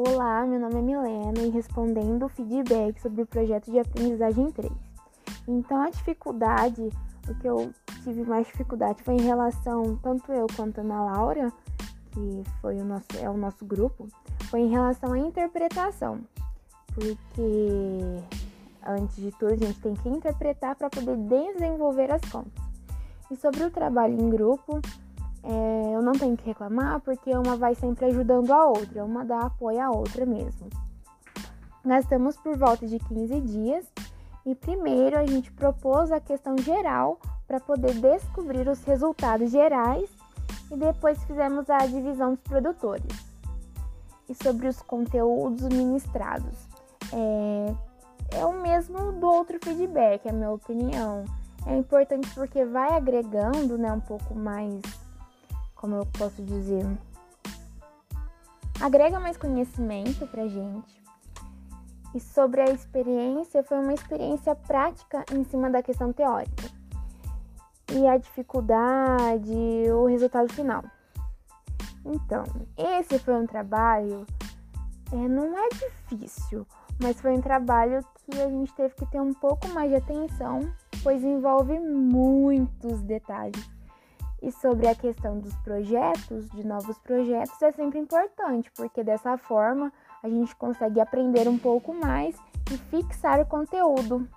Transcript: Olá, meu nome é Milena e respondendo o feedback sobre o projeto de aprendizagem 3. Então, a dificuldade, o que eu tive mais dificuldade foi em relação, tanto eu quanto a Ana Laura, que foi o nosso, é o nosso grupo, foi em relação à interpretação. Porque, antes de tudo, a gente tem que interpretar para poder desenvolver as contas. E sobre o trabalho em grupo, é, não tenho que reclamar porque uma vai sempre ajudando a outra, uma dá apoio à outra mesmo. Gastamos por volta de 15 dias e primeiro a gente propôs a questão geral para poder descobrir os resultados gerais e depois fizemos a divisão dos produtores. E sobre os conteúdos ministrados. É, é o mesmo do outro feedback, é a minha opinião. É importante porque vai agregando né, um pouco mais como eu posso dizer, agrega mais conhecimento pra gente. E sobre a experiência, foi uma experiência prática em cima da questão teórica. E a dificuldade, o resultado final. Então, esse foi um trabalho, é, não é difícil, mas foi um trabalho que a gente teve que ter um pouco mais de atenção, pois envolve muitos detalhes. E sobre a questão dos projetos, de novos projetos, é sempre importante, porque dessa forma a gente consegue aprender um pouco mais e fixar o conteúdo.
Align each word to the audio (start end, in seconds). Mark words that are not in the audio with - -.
Olá, 0.00 0.46
meu 0.46 0.60
nome 0.60 0.76
é 0.76 0.80
Milena 0.80 1.40
e 1.40 1.50
respondendo 1.50 2.26
o 2.26 2.28
feedback 2.28 3.00
sobre 3.00 3.22
o 3.22 3.26
projeto 3.26 3.68
de 3.68 3.80
aprendizagem 3.80 4.48
3. 4.52 4.72
Então, 5.48 5.82
a 5.82 5.90
dificuldade, 5.90 6.88
o 7.28 7.34
que 7.34 7.48
eu 7.48 7.72
tive 8.04 8.22
mais 8.22 8.46
dificuldade 8.46 9.02
foi 9.02 9.14
em 9.14 9.22
relação, 9.22 9.96
tanto 9.96 10.32
eu 10.32 10.46
quanto 10.54 10.78
a 10.78 10.82
Ana 10.82 11.02
Laura, 11.02 11.52
que 12.12 12.44
foi 12.60 12.76
o 12.76 12.84
nosso, 12.84 13.08
é 13.20 13.28
o 13.28 13.36
nosso 13.36 13.64
grupo, 13.64 14.06
foi 14.44 14.60
em 14.60 14.68
relação 14.68 15.14
à 15.14 15.18
interpretação. 15.18 16.20
Porque, 16.94 18.22
antes 18.86 19.16
de 19.16 19.32
tudo, 19.32 19.52
a 19.52 19.56
gente 19.56 19.80
tem 19.80 19.94
que 19.94 20.08
interpretar 20.08 20.76
para 20.76 20.88
poder 20.90 21.16
desenvolver 21.16 22.12
as 22.12 22.22
contas. 22.30 22.62
E 23.32 23.34
sobre 23.34 23.64
o 23.64 23.70
trabalho 23.72 24.14
em 24.14 24.30
grupo, 24.30 24.80
é, 25.42 25.87
não 26.08 26.18
tenho 26.18 26.36
que 26.36 26.46
reclamar 26.46 27.00
porque 27.00 27.30
uma 27.36 27.56
vai 27.56 27.74
sempre 27.74 28.06
ajudando 28.06 28.50
a 28.50 28.66
outra, 28.66 29.04
uma 29.04 29.24
dá 29.24 29.40
apoio 29.40 29.80
à 29.80 29.90
outra 29.90 30.24
mesmo. 30.24 30.68
Gastamos 31.84 32.36
por 32.38 32.56
volta 32.56 32.86
de 32.86 32.98
15 32.98 33.40
dias 33.42 33.86
e 34.46 34.54
primeiro 34.54 35.18
a 35.18 35.26
gente 35.26 35.52
propôs 35.52 36.10
a 36.10 36.18
questão 36.18 36.56
geral 36.58 37.20
para 37.46 37.60
poder 37.60 37.92
descobrir 37.94 38.66
os 38.68 38.82
resultados 38.84 39.50
gerais 39.50 40.08
e 40.70 40.76
depois 40.76 41.22
fizemos 41.24 41.68
a 41.68 41.78
divisão 41.78 42.34
dos 42.34 42.40
produtores. 42.40 43.28
E 44.28 44.34
sobre 44.42 44.68
os 44.68 44.80
conteúdos 44.82 45.62
ministrados. 45.68 46.56
É, 47.12 48.38
é 48.38 48.44
o 48.46 48.60
mesmo 48.62 49.12
do 49.12 49.26
outro 49.26 49.58
feedback, 49.62 50.26
é 50.26 50.30
a 50.30 50.32
minha 50.32 50.50
opinião. 50.50 51.24
É 51.66 51.76
importante 51.76 52.28
porque 52.34 52.64
vai 52.64 52.94
agregando 52.94 53.76
né, 53.76 53.92
um 53.92 54.00
pouco 54.00 54.34
mais 54.34 54.80
como 55.78 55.94
eu 55.94 56.06
posso 56.06 56.42
dizer, 56.42 56.84
agrega 58.80 59.18
mais 59.18 59.36
conhecimento 59.36 60.26
pra 60.26 60.46
gente. 60.46 61.02
E 62.14 62.20
sobre 62.20 62.60
a 62.60 62.70
experiência, 62.70 63.62
foi 63.62 63.78
uma 63.78 63.94
experiência 63.94 64.54
prática 64.54 65.24
em 65.32 65.44
cima 65.44 65.70
da 65.70 65.82
questão 65.82 66.12
teórica. 66.12 66.64
E 67.92 68.06
a 68.06 68.18
dificuldade, 68.18 69.54
o 69.92 70.06
resultado 70.06 70.52
final. 70.52 70.82
Então, 72.04 72.44
esse 72.76 73.18
foi 73.18 73.34
um 73.34 73.46
trabalho, 73.46 74.26
é, 75.12 75.16
não 75.16 75.56
é 75.56 75.68
difícil, 75.68 76.66
mas 77.00 77.20
foi 77.20 77.32
um 77.32 77.40
trabalho 77.40 78.04
que 78.24 78.40
a 78.40 78.48
gente 78.48 78.72
teve 78.74 78.94
que 78.94 79.06
ter 79.06 79.20
um 79.20 79.32
pouco 79.32 79.68
mais 79.68 79.90
de 79.90 79.96
atenção, 79.96 80.72
pois 81.02 81.22
envolve 81.22 81.78
muitos 81.78 83.00
detalhes. 83.02 83.77
E 84.40 84.52
sobre 84.52 84.86
a 84.86 84.94
questão 84.94 85.38
dos 85.38 85.54
projetos, 85.56 86.48
de 86.50 86.64
novos 86.66 86.96
projetos, 86.98 87.60
é 87.60 87.72
sempre 87.72 87.98
importante, 87.98 88.70
porque 88.72 89.02
dessa 89.02 89.36
forma 89.36 89.92
a 90.22 90.28
gente 90.28 90.54
consegue 90.54 91.00
aprender 91.00 91.48
um 91.48 91.58
pouco 91.58 91.92
mais 91.92 92.36
e 92.72 92.76
fixar 92.76 93.40
o 93.40 93.46
conteúdo. 93.46 94.28